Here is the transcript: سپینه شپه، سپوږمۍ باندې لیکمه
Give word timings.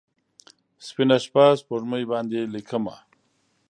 سپینه 0.87 1.17
شپه، 1.23 1.45
سپوږمۍ 1.59 2.03
باندې 2.11 2.39
لیکمه 2.53 2.95